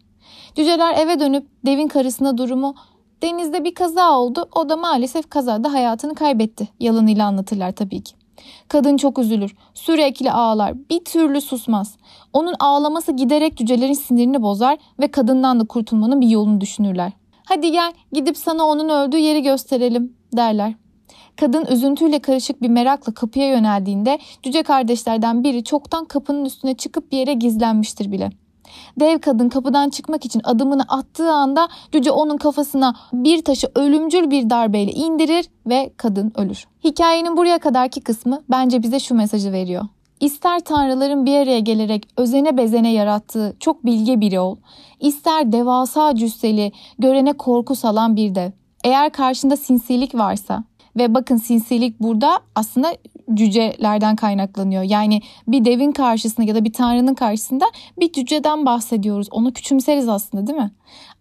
Cüceler 0.54 0.94
eve 0.98 1.20
dönüp 1.20 1.46
devin 1.66 1.88
karısına 1.88 2.38
durumu 2.38 2.74
denizde 3.22 3.64
bir 3.64 3.74
kaza 3.74 4.18
oldu 4.18 4.48
o 4.56 4.68
da 4.68 4.76
maalesef 4.76 5.30
kazada 5.30 5.72
hayatını 5.72 6.14
kaybetti 6.14 6.68
yalanıyla 6.80 7.26
anlatırlar 7.26 7.72
tabii 7.72 8.02
ki. 8.02 8.23
Kadın 8.68 8.96
çok 8.96 9.18
üzülür. 9.18 9.56
Sürekli 9.74 10.32
ağlar. 10.32 10.74
Bir 10.90 11.04
türlü 11.04 11.40
susmaz. 11.40 11.96
Onun 12.32 12.54
ağlaması 12.60 13.12
giderek 13.12 13.56
cücelerin 13.56 13.92
sinirini 13.92 14.42
bozar 14.42 14.78
ve 15.00 15.08
kadından 15.08 15.60
da 15.60 15.64
kurtulmanın 15.64 16.20
bir 16.20 16.28
yolunu 16.28 16.60
düşünürler. 16.60 17.12
Hadi 17.44 17.72
gel 17.72 17.92
gidip 18.12 18.36
sana 18.36 18.64
onun 18.64 18.88
öldüğü 18.88 19.18
yeri 19.18 19.42
gösterelim 19.42 20.16
derler. 20.36 20.74
Kadın 21.36 21.66
üzüntüyle 21.66 22.18
karışık 22.18 22.62
bir 22.62 22.68
merakla 22.68 23.14
kapıya 23.14 23.48
yöneldiğinde 23.48 24.18
cüce 24.42 24.62
kardeşlerden 24.62 25.44
biri 25.44 25.64
çoktan 25.64 26.04
kapının 26.04 26.44
üstüne 26.44 26.74
çıkıp 26.74 27.12
bir 27.12 27.18
yere 27.18 27.32
gizlenmiştir 27.34 28.12
bile. 28.12 28.30
Dev 29.00 29.18
kadın 29.18 29.48
kapıdan 29.48 29.90
çıkmak 29.90 30.24
için 30.24 30.40
adımını 30.44 30.82
attığı 30.88 31.32
anda 31.32 31.68
cüce 31.92 32.10
onun 32.10 32.36
kafasına 32.36 32.94
bir 33.12 33.44
taşı 33.44 33.68
ölümcül 33.74 34.30
bir 34.30 34.50
darbeyle 34.50 34.92
indirir 34.92 35.46
ve 35.66 35.92
kadın 35.96 36.32
ölür. 36.36 36.64
Hikayenin 36.84 37.36
buraya 37.36 37.58
kadarki 37.58 38.00
kısmı 38.00 38.42
bence 38.50 38.82
bize 38.82 39.00
şu 39.00 39.14
mesajı 39.14 39.52
veriyor. 39.52 39.84
İster 40.20 40.60
tanrıların 40.60 41.26
bir 41.26 41.36
araya 41.36 41.58
gelerek 41.58 42.08
özene 42.16 42.56
bezene 42.56 42.92
yarattığı 42.92 43.56
çok 43.60 43.86
bilge 43.86 44.20
biri 44.20 44.40
ol, 44.40 44.56
ister 45.00 45.52
devasa 45.52 46.14
cüsseli, 46.14 46.72
görene 46.98 47.32
korku 47.32 47.76
salan 47.76 48.16
bir 48.16 48.34
dev. 48.34 48.50
Eğer 48.84 49.12
karşında 49.12 49.56
sinsilik 49.56 50.14
varsa, 50.14 50.64
ve 50.96 51.14
bakın 51.14 51.36
sinsilik 51.36 52.00
burada 52.00 52.40
aslında 52.54 52.96
cücelerden 53.34 54.16
kaynaklanıyor. 54.16 54.82
Yani 54.82 55.20
bir 55.48 55.64
devin 55.64 55.92
karşısında 55.92 56.46
ya 56.46 56.54
da 56.54 56.64
bir 56.64 56.72
tanrının 56.72 57.14
karşısında 57.14 57.64
bir 57.98 58.12
cüceden 58.12 58.66
bahsediyoruz. 58.66 59.28
Onu 59.30 59.52
küçümseriz 59.52 60.08
aslında 60.08 60.46
değil 60.46 60.58
mi? 60.58 60.70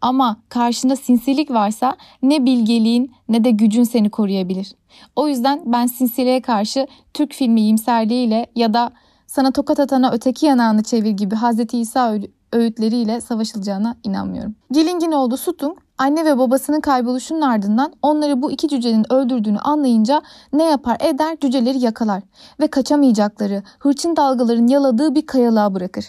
Ama 0.02 0.38
karşında 0.50 0.96
sinsilik 0.96 1.52
varsa 1.52 1.98
ne 2.24 2.46
bilgeliğin 2.46 3.12
ne 3.30 3.44
de 3.44 3.52
gücün 3.52 3.84
seni 3.84 4.10
koruyabilir. 4.10 4.72
O 5.16 5.28
yüzden 5.28 5.62
ben 5.66 5.88
sinsiliğe 5.88 6.42
karşı 6.42 6.88
Türk 7.14 7.34
filmi 7.34 7.62
iyimserliğiyle 7.62 8.48
ya 8.56 8.74
da 8.74 8.92
sana 9.28 9.52
tokat 9.52 9.80
atana 9.80 10.12
öteki 10.12 10.46
yanağını 10.46 10.84
çevir 10.84 11.12
gibi 11.12 11.36
Hz. 11.36 11.74
İsa 11.74 12.18
öğütleriyle 12.54 13.22
savaşılacağına 13.22 13.96
inanmıyorum. 14.04 14.56
Giling'in 14.72 15.12
oğlu 15.12 15.38
Sutung 15.38 15.78
Anne 16.04 16.26
ve 16.26 16.38
babasının 16.38 16.82
kayboluşunun 16.82 17.42
ardından 17.42 17.94
onları 18.02 18.42
bu 18.42 18.52
iki 18.52 18.70
cücenin 18.70 19.14
öldürdüğünü 19.14 19.60
anlayınca 19.60 20.22
ne 20.54 20.64
yapar 20.64 20.98
eder 21.00 21.38
cüceleri 21.42 21.80
yakalar 21.80 22.24
ve 22.60 22.68
kaçamayacakları 22.68 23.64
hırçın 23.80 24.16
dalgaların 24.16 24.68
yaladığı 24.68 25.16
bir 25.16 25.26
kayalığa 25.26 25.74
bırakır. 25.76 26.06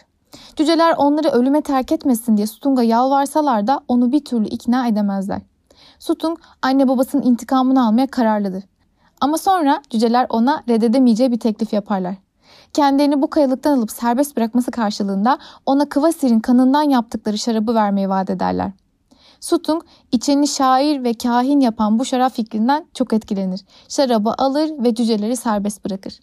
Cüceler 0.57 0.95
onları 0.99 1.29
ölüme 1.29 1.63
terk 1.63 1.93
etmesin 1.93 2.37
diye 2.37 2.47
Sutung'a 2.47 2.83
yalvarsalar 2.83 3.67
da 3.67 3.81
onu 3.89 4.13
bir 4.13 4.25
türlü 4.25 4.47
ikna 4.47 4.87
edemezler. 4.87 5.41
Sutung 5.99 6.39
anne 6.63 6.89
babasının 6.89 7.23
intikamını 7.23 7.87
almaya 7.87 8.07
kararlıdır. 8.07 8.65
Ama 9.21 9.39
sonra 9.39 9.83
cüceler 9.91 10.27
ona 10.31 10.63
reddedemeyeceği 10.69 11.33
bir 11.33 11.41
teklif 11.41 11.73
yaparlar. 11.73 12.15
Kendilerini 12.73 13.23
bu 13.23 13.31
kayalıktan 13.31 13.79
alıp 13.79 13.91
serbest 13.91 14.37
bırakması 14.37 14.71
karşılığında 14.71 15.39
ona 15.67 15.89
Kvasir'in 15.89 16.41
kanından 16.41 16.83
yaptıkları 16.83 17.39
şarabı 17.39 17.75
vermeyi 17.75 18.09
vaat 18.09 18.31
ederler. 18.31 18.73
Sutung 19.45 19.83
içini 20.13 20.49
şair 20.49 21.05
ve 21.05 21.15
kahin 21.15 21.61
yapan 21.61 21.99
bu 21.99 22.05
şarap 22.05 22.33
fikrinden 22.33 22.87
çok 22.95 23.13
etkilenir. 23.13 23.61
Şarabı 23.89 24.35
alır 24.39 24.71
ve 24.85 24.95
cüceleri 24.95 25.37
serbest 25.37 25.85
bırakır. 25.85 26.21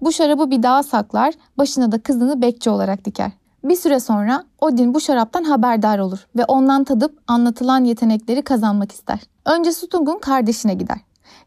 Bu 0.00 0.12
şarabı 0.12 0.50
bir 0.50 0.62
dağa 0.62 0.82
saklar, 0.82 1.34
başına 1.58 1.92
da 1.92 2.02
kızını 2.02 2.42
bekçi 2.42 2.70
olarak 2.70 3.04
diker. 3.04 3.30
Bir 3.64 3.76
süre 3.76 4.00
sonra 4.00 4.44
Odin 4.60 4.94
bu 4.94 5.00
şaraptan 5.00 5.44
haberdar 5.44 5.98
olur 5.98 6.26
ve 6.36 6.44
ondan 6.44 6.84
tadıp 6.84 7.18
anlatılan 7.26 7.84
yetenekleri 7.84 8.42
kazanmak 8.42 8.92
ister. 8.92 9.20
Önce 9.44 9.72
Sutung'un 9.72 10.18
kardeşine 10.18 10.74
gider. 10.74 10.98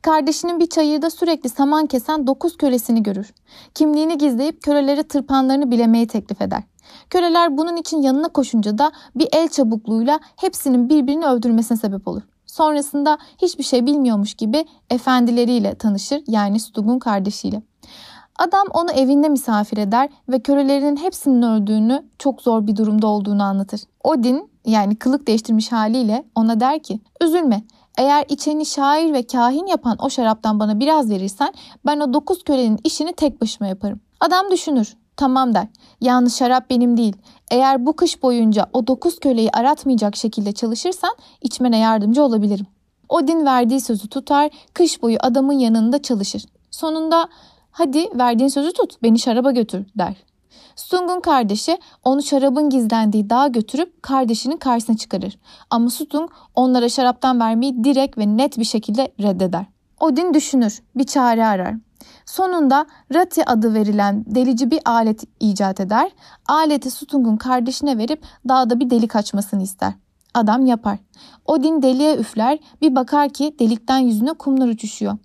Kardeşinin 0.02 0.60
bir 0.60 0.68
çayırda 0.68 1.10
sürekli 1.10 1.50
saman 1.50 1.86
kesen 1.86 2.28
dokuz 2.28 2.58
kölesini 2.58 3.04
görür. 3.04 3.34
Kimliğini 3.74 4.18
gizleyip 4.18 4.62
köleleri 4.62 5.04
tırpanlarını 5.04 5.72
bilemeyi 5.72 6.08
teklif 6.08 6.42
eder. 6.42 6.64
Köleler 7.10 7.58
bunun 7.58 7.76
için 7.76 8.02
yanına 8.02 8.28
koşunca 8.28 8.78
da 8.78 8.92
bir 9.16 9.28
el 9.32 9.48
çabukluğuyla 9.48 10.20
hepsinin 10.36 10.90
birbirini 10.90 11.26
öldürmesine 11.26 11.78
sebep 11.78 12.08
olur. 12.08 12.22
Sonrasında 12.46 13.18
hiçbir 13.42 13.64
şey 13.64 13.86
bilmiyormuş 13.86 14.34
gibi 14.34 14.66
efendileriyle 14.90 15.76
tanışır 15.76 16.24
yani 16.28 16.60
Stug'un 16.60 17.00
kardeşiyle. 17.00 17.62
Adam 18.40 18.68
onu 18.74 18.92
evinde 18.92 19.30
misafir 19.30 19.78
eder 19.78 20.10
ve 20.30 20.40
kölelerinin 20.40 20.96
hepsinin 20.96 21.42
öldüğünü 21.42 22.06
çok 22.20 22.42
zor 22.42 22.68
bir 22.68 22.76
durumda 22.76 23.08
olduğunu 23.08 23.44
anlatır. 23.44 23.82
Odin 24.04 24.52
yani 24.66 24.96
kılık 24.96 25.28
değiştirmiş 25.28 25.72
haliyle 25.72 26.24
ona 26.36 26.60
der 26.60 26.84
ki 26.84 27.00
üzülme 27.22 27.64
eğer 27.98 28.26
içeni 28.30 28.66
şair 28.66 29.14
ve 29.14 29.28
kahin 29.28 29.66
yapan 29.66 29.98
o 30.00 30.10
şaraptan 30.10 30.60
bana 30.60 30.80
biraz 30.80 31.10
verirsen 31.10 31.54
ben 31.86 32.00
o 32.00 32.14
dokuz 32.14 32.44
kölenin 32.44 32.80
işini 32.84 33.14
tek 33.14 33.42
başıma 33.42 33.68
yaparım. 33.68 34.00
Adam 34.20 34.52
düşünür. 34.52 34.98
Tamam 35.18 35.56
der. 35.56 35.68
Yalnız 36.02 36.38
şarap 36.38 36.70
benim 36.70 36.98
değil. 36.98 37.16
Eğer 37.52 37.86
bu 37.86 37.96
kış 37.96 38.24
boyunca 38.24 38.70
o 38.74 38.88
dokuz 38.88 39.20
köleyi 39.20 39.50
aratmayacak 39.52 40.16
şekilde 40.16 40.52
çalışırsan 40.52 41.16
içmene 41.42 41.78
yardımcı 41.78 42.24
olabilirim. 42.24 42.68
Odin 43.10 43.46
verdiği 43.46 43.82
sözü 43.82 44.08
tutar, 44.10 44.50
kış 44.74 45.02
boyu 45.02 45.18
adamın 45.22 45.54
yanında 45.54 46.02
çalışır. 46.02 46.46
Sonunda 46.72 47.30
hadi 47.72 48.10
verdiğin 48.20 48.50
sözü 48.50 48.74
tut, 48.74 49.04
beni 49.04 49.20
şaraba 49.20 49.52
götür 49.52 49.86
der. 49.96 50.16
Stung'un 50.76 51.20
kardeşi 51.20 51.78
onu 52.04 52.24
şarabın 52.24 52.70
gizlendiği 52.70 53.30
dağa 53.30 53.48
götürüp 53.48 54.04
kardeşinin 54.04 54.58
karşısına 54.58 54.98
çıkarır. 54.98 55.38
Ama 55.70 55.90
Stung 55.90 56.32
onlara 56.56 56.90
şaraptan 56.90 57.40
vermeyi 57.40 57.84
direkt 57.84 58.18
ve 58.18 58.38
net 58.38 58.58
bir 58.58 58.64
şekilde 58.64 59.12
reddeder. 59.22 59.66
Odin 60.00 60.34
düşünür, 60.34 60.82
bir 60.96 61.04
çare 61.04 61.46
arar. 61.46 61.76
Sonunda 62.26 62.86
Rati 63.14 63.46
adı 63.46 63.74
verilen 63.74 64.26
delici 64.28 64.72
bir 64.72 64.80
alet 64.86 65.24
icat 65.40 65.80
eder. 65.80 66.12
Aleti 66.48 66.92
Sutung'un 66.92 67.38
kardeşine 67.38 67.98
verip 67.98 68.24
dağda 68.48 68.80
bir 68.80 68.90
delik 68.90 69.16
açmasını 69.16 69.64
ister. 69.64 69.94
Adam 70.34 70.66
yapar. 70.66 70.98
Odin 71.46 71.82
deliğe 71.82 72.16
üfler, 72.16 72.60
bir 72.82 72.96
bakar 72.96 73.30
ki 73.30 73.56
delikten 73.60 73.98
yüzüne 73.98 74.34
kumlar 74.34 74.68
uçuşuyor. 74.68 75.18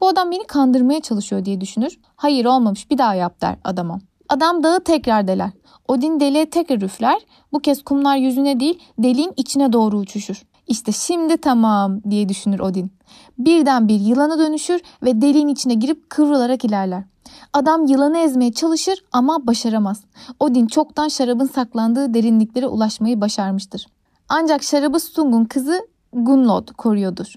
Bu 0.00 0.08
adam 0.08 0.30
beni 0.30 0.46
kandırmaya 0.46 1.00
çalışıyor 1.00 1.44
diye 1.44 1.60
düşünür. 1.60 1.98
Hayır 2.16 2.44
olmamış 2.44 2.90
bir 2.90 2.98
daha 2.98 3.14
yap 3.14 3.40
der 3.40 3.56
adama. 3.64 3.98
Adam 4.28 4.62
dağı 4.62 4.80
tekrar 4.80 5.28
deler. 5.28 5.50
Odin 5.88 6.20
deliğe 6.20 6.50
tekrar 6.50 6.82
üfler. 6.82 7.20
Bu 7.52 7.58
kez 7.58 7.82
kumlar 7.84 8.16
yüzüne 8.16 8.60
değil 8.60 8.78
deliğin 8.98 9.32
içine 9.36 9.72
doğru 9.72 9.98
uçuşur. 9.98 10.42
İşte 10.66 10.92
şimdi 10.92 11.36
tamam 11.36 12.00
diye 12.10 12.28
düşünür 12.28 12.60
Odin. 12.60 12.92
Birden 13.38 13.88
bir 13.88 14.00
yılana 14.00 14.38
dönüşür 14.38 14.80
ve 15.02 15.20
deliğin 15.20 15.48
içine 15.48 15.74
girip 15.74 16.10
kıvrılarak 16.10 16.64
ilerler. 16.64 17.04
Adam 17.52 17.86
yılanı 17.86 18.18
ezmeye 18.18 18.52
çalışır 18.52 19.04
ama 19.12 19.46
başaramaz. 19.46 20.00
Odin 20.40 20.66
çoktan 20.66 21.08
şarabın 21.08 21.46
saklandığı 21.46 22.14
derinliklere 22.14 22.66
ulaşmayı 22.66 23.20
başarmıştır. 23.20 23.86
Ancak 24.28 24.62
şarabı 24.62 25.00
Stung'un 25.00 25.44
kızı 25.44 25.88
Gunlod 26.12 26.68
koruyordur. 26.68 27.34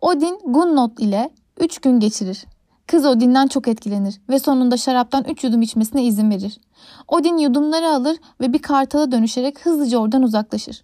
Odin 0.00 0.38
Gunlod 0.44 0.98
ile 0.98 1.30
3 1.60 1.78
gün 1.78 2.00
geçirir. 2.00 2.44
Kız 2.86 3.04
Odin'den 3.04 3.46
çok 3.46 3.68
etkilenir 3.68 4.20
ve 4.28 4.38
sonunda 4.38 4.76
şaraptan 4.76 5.24
3 5.24 5.44
yudum 5.44 5.62
içmesine 5.62 6.04
izin 6.04 6.30
verir. 6.30 6.60
Odin 7.08 7.36
yudumları 7.36 7.88
alır 7.88 8.16
ve 8.40 8.52
bir 8.52 8.62
kartala 8.62 9.12
dönüşerek 9.12 9.66
hızlıca 9.66 9.98
oradan 9.98 10.22
uzaklaşır. 10.22 10.82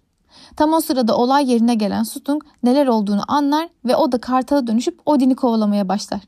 Tam 0.55 0.73
o 0.73 0.79
sırada 0.79 1.17
olay 1.17 1.51
yerine 1.51 1.75
gelen 1.75 2.03
Stung 2.03 2.43
neler 2.63 2.87
olduğunu 2.87 3.21
anlar 3.27 3.69
ve 3.85 3.95
o 3.95 4.11
da 4.11 4.17
kartala 4.17 4.67
dönüşüp 4.67 5.01
Odin'i 5.05 5.35
kovalamaya 5.35 5.89
başlar. 5.89 6.21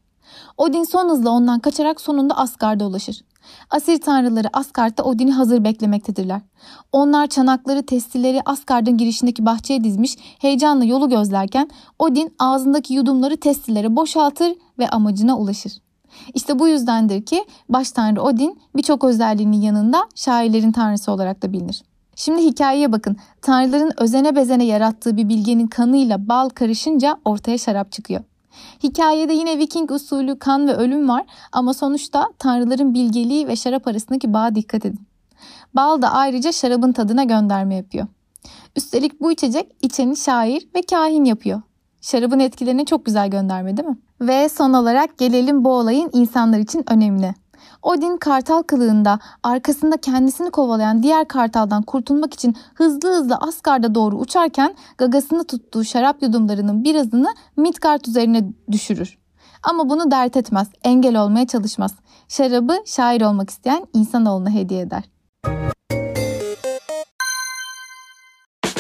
Odin 0.57 0.83
son 0.83 1.09
hızla 1.09 1.29
ondan 1.29 1.59
kaçarak 1.59 2.01
sonunda 2.01 2.37
Asgard'a 2.37 2.85
ulaşır. 2.85 3.21
Asir 3.69 4.01
tanrıları 4.01 4.47
Asgard'da 4.53 5.03
Odin'i 5.03 5.31
hazır 5.31 5.63
beklemektedirler. 5.63 6.41
Onlar 6.91 7.27
çanakları, 7.27 7.85
testileri 7.85 8.41
Asgard'ın 8.45 8.97
girişindeki 8.97 9.45
bahçeye 9.45 9.83
dizmiş, 9.83 10.17
heyecanla 10.39 10.85
yolu 10.85 11.09
gözlerken 11.09 11.69
Odin 11.99 12.35
ağzındaki 12.39 12.93
yudumları 12.93 13.37
testilere 13.37 13.95
boşaltır 13.95 14.53
ve 14.79 14.89
amacına 14.89 15.37
ulaşır. 15.37 15.73
İşte 16.33 16.59
bu 16.59 16.67
yüzdendir 16.67 17.25
ki 17.25 17.45
baş 17.69 17.91
tanrı 17.91 18.21
Odin 18.21 18.59
birçok 18.75 19.03
özelliğinin 19.03 19.61
yanında 19.61 20.07
şairlerin 20.15 20.71
tanrısı 20.71 21.11
olarak 21.11 21.43
da 21.43 21.53
bilinir. 21.53 21.83
Şimdi 22.21 22.41
hikayeye 22.41 22.91
bakın. 22.91 23.17
Tanrıların 23.41 23.91
özene 23.97 24.35
bezene 24.35 24.65
yarattığı 24.65 25.17
bir 25.17 25.29
bilgenin 25.29 25.67
kanıyla 25.67 26.27
bal 26.27 26.49
karışınca 26.49 27.17
ortaya 27.25 27.57
şarap 27.57 27.91
çıkıyor. 27.91 28.21
Hikayede 28.83 29.33
yine 29.33 29.57
Viking 29.57 29.91
usulü 29.91 30.39
kan 30.39 30.67
ve 30.67 30.73
ölüm 30.73 31.09
var 31.09 31.25
ama 31.51 31.73
sonuçta 31.73 32.29
tanrıların 32.39 32.93
bilgeliği 32.93 33.47
ve 33.47 33.55
şarap 33.55 33.87
arasındaki 33.87 34.33
bağa 34.33 34.55
dikkat 34.55 34.85
edin. 34.85 34.99
Bal 35.73 36.01
da 36.01 36.11
ayrıca 36.11 36.51
şarabın 36.51 36.91
tadına 36.91 37.23
gönderme 37.23 37.75
yapıyor. 37.75 38.07
Üstelik 38.75 39.21
bu 39.21 39.31
içecek 39.31 39.75
içeni 39.81 40.17
şair 40.17 40.67
ve 40.75 40.81
kahin 40.81 41.25
yapıyor. 41.25 41.61
Şarabın 42.01 42.39
etkilerini 42.39 42.85
çok 42.85 43.05
güzel 43.05 43.29
gönderme 43.29 43.77
değil 43.77 43.89
mi? 43.89 43.97
Ve 44.21 44.49
son 44.49 44.73
olarak 44.73 45.17
gelelim 45.17 45.65
bu 45.65 45.69
olayın 45.69 46.09
insanlar 46.13 46.59
için 46.59 46.83
önemli. 46.87 47.33
Odin 47.81 48.17
kartal 48.17 48.63
kılığında 48.63 49.19
arkasında 49.43 49.97
kendisini 49.97 50.51
kovalayan 50.51 51.03
diğer 51.03 51.27
kartaldan 51.27 51.83
kurtulmak 51.83 52.33
için 52.33 52.55
hızlı 52.73 53.15
hızlı 53.15 53.35
Asgard'a 53.35 53.95
doğru 53.95 54.15
uçarken 54.15 54.75
gagasını 54.97 55.43
tuttuğu 55.43 55.83
şarap 55.83 56.21
yudumlarının 56.21 56.83
birazını 56.83 57.33
Midgard 57.57 58.05
üzerine 58.05 58.43
düşürür. 58.71 59.17
Ama 59.63 59.89
bunu 59.89 60.11
dert 60.11 60.37
etmez, 60.37 60.67
engel 60.83 61.21
olmaya 61.21 61.47
çalışmaz. 61.47 61.91
Şarabı 62.27 62.77
şair 62.85 63.21
olmak 63.21 63.49
isteyen 63.49 63.87
insanoğluna 63.93 64.49
hediye 64.49 64.81
eder. 64.81 65.03